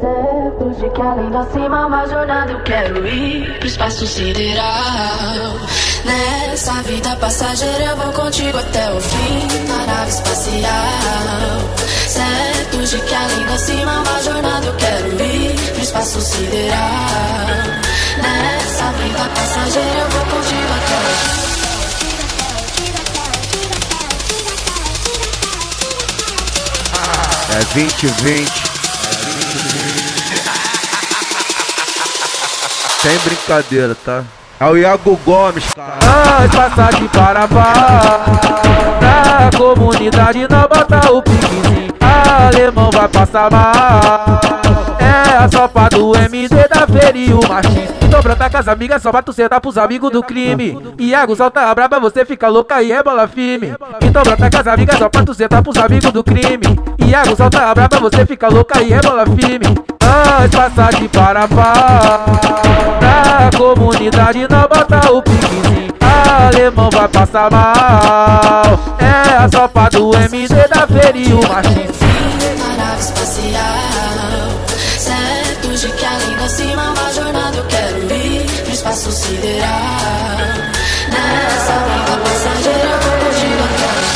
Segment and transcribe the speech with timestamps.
[0.00, 4.64] Certo de que além da cima, uma jornada eu quero ir pro espaço sideral.
[6.06, 11.60] Nessa vida passageira eu vou contigo até o fim na nave espacial.
[12.08, 16.78] Certo de que além da cima, uma jornada eu quero ir pro espaço sideral.
[18.22, 20.19] Nessa vida passageira eu vou
[27.52, 28.50] É 2020.
[33.02, 34.24] Sem brincadeira, tá?
[34.60, 35.96] É o Iago Gomes, cara.
[36.04, 37.72] Nós passar de Parabá
[39.00, 44.39] Na comunidade não bota o piquezinho Alemão vai passar mal É
[45.40, 49.10] a sopa do MD da feira e o machismo Então brota com as amigas só
[49.10, 50.94] pra tu sentar pros amigos do crime.
[50.98, 53.72] Iago solta a braba, você fica louca e é bola firme.
[54.02, 56.78] Então brota com as amigas só pra tu sentar pros amigos do crime.
[57.06, 59.66] Iago solta a braba, você fica louca e é bola firme.
[60.02, 62.26] Nós passar de Parabá
[63.00, 65.94] Na comunidade não bota o piquezinho.
[66.00, 68.78] Alemão vai passar mal.
[68.98, 74.19] É a sopa do MD da feira e o nave espacial.
[76.50, 79.68] Cima, uma jornada eu quero ir pro espaço sideral.
[81.10, 84.10] Nessa vida passageira eu vou até o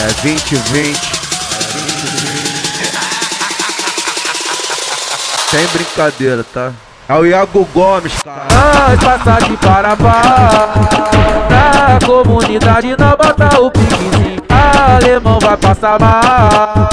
[0.00, 1.18] É 2020.
[5.50, 6.72] Sem brincadeira, tá?
[7.08, 8.46] É o Iago Gomes, cara.
[8.90, 10.20] Nós passar de Parabá
[11.48, 13.07] Na comunidade não
[15.48, 16.88] vai passar mal.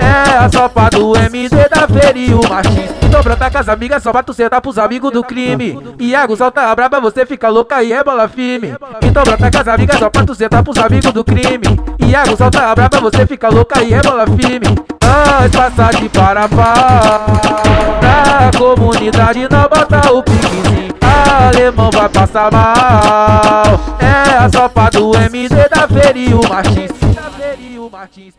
[0.00, 4.12] É a sopa do MD da feira e o machismo brota com as amigas só
[4.12, 5.78] pra tu sentar pros amigos do crime.
[5.98, 8.74] Iago solta a braba, você fica louca e é bola firme.
[9.02, 11.66] Então brota com as amigas só pra tu sentar pros amigos do crime.
[12.00, 14.74] Iago solta a braba, você fica louca e é bola firme.
[15.02, 17.26] Nós passar de Parabá
[18.00, 20.94] Na comunidade não bota o piquezinho.
[21.48, 23.98] Alemão vai passar mal.
[23.98, 26.99] É a sopa do MD da feira e o machismo
[27.88, 28.34] Martins